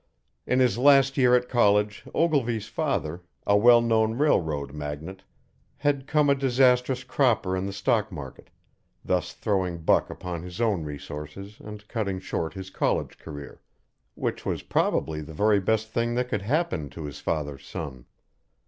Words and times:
In 0.47 0.57
his 0.59 0.79
last 0.79 1.15
year 1.15 1.35
at 1.35 1.47
college 1.47 2.07
Ogilvy's 2.15 2.67
father, 2.67 3.21
a 3.45 3.55
well 3.55 3.81
known 3.81 4.17
railroad 4.17 4.73
magnate, 4.73 5.21
had 5.77 6.07
come 6.07 6.27
a 6.27 6.33
disastrous 6.33 7.03
cropper 7.03 7.55
in 7.55 7.67
the 7.67 7.71
stock 7.71 8.11
market, 8.11 8.49
thus 9.05 9.31
throwing 9.33 9.83
Buck 9.83 10.09
upon 10.09 10.41
his 10.41 10.59
own 10.59 10.83
resources 10.83 11.57
and 11.59 11.87
cutting 11.87 12.19
short 12.19 12.53
his 12.55 12.71
college 12.71 13.19
career 13.19 13.61
which 14.15 14.43
was 14.43 14.63
probably 14.63 15.21
the 15.21 15.33
very 15.33 15.59
best 15.59 15.89
thing 15.89 16.15
that 16.15 16.29
could 16.29 16.41
happen 16.41 16.89
to 16.89 17.03
his 17.05 17.19
father's 17.19 17.63
son. 17.67 18.05